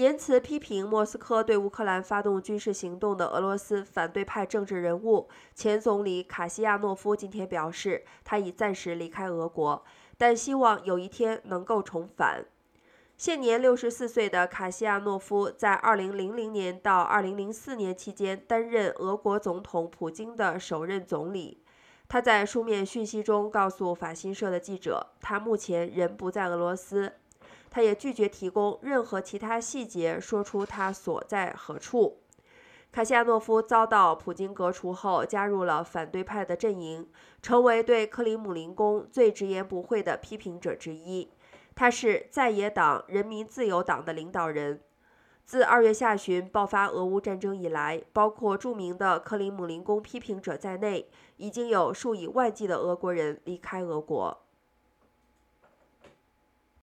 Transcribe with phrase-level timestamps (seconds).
[0.00, 9.84] 言辞批评莫斯科对乌克兰发动军事行动的俄罗斯反对派政治人物前总理卡西亚诺夫今天表示，他已暂时离开俄国，
[10.16, 12.46] 但希望有一天能够重返。
[13.18, 21.62] 现年六十四岁的卡西亚诺夫，在二零零零年到二零零四年期间担任俄国总统普京的首任总理。
[22.08, 27.12] 他在书面讯息中告诉法新社的记者，他目前人不在俄罗斯。
[27.70, 32.18] 他也拒绝提供任何其他细节，说出他所在何处。
[32.92, 37.08] 卡西亚诺夫遭到普京革除后，加入了反对派的阵营，
[37.40, 41.30] 成为对克里姆林宫最直言不讳的批评者之一。
[41.76, 44.80] 他是在野党人民自由党的领导人。
[45.44, 54.42] 自二月下旬爆发俄乌战争以来，包括著名的克里姆林宫批评者在内，已经有数以万计的俄国人离开俄国。